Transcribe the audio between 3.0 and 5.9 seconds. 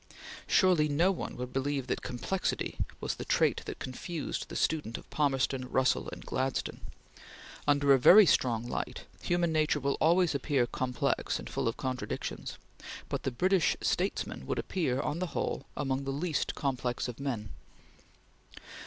the trait that confused the student of Palmerston,